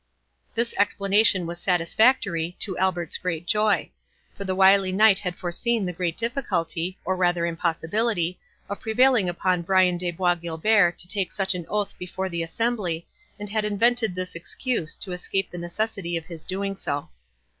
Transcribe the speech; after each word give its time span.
This 0.55 0.73
explanation 0.79 1.45
was 1.45 1.61
satisfactory, 1.61 2.55
to 2.61 2.75
Albert's 2.79 3.19
great 3.19 3.45
joy; 3.45 3.91
for 4.35 4.43
the 4.43 4.55
wily 4.55 4.91
knight 4.91 5.19
had 5.19 5.35
foreseen 5.35 5.85
the 5.85 5.93
great 5.93 6.17
difficulty, 6.17 6.97
or 7.05 7.15
rather 7.15 7.45
impossibility, 7.45 8.39
of 8.67 8.79
prevailing 8.79 9.29
upon 9.29 9.61
Brian 9.61 9.97
de 9.99 10.09
Bois 10.09 10.33
Guilbert 10.33 10.97
to 10.97 11.07
take 11.07 11.31
such 11.31 11.53
an 11.53 11.67
oath 11.69 11.95
before 11.99 12.29
the 12.29 12.41
assembly, 12.41 13.05
and 13.39 13.51
had 13.51 13.63
invented 13.63 14.15
this 14.15 14.33
excuse 14.33 14.95
to 14.95 15.11
escape 15.11 15.51
the 15.51 15.59
necessity 15.59 16.17
of 16.17 16.25
his 16.25 16.45
doing 16.45 16.75
so. 16.75 17.09